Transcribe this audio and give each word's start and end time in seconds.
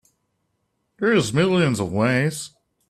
There's 0.97 1.31
millions 1.31 1.79
of 1.79 1.91
ways. 1.93 2.49